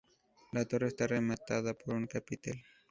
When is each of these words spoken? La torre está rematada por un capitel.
La 0.53 0.65
torre 0.65 0.87
está 0.87 1.05
rematada 1.05 1.75
por 1.75 1.93
un 1.93 2.07
capitel. 2.07 2.59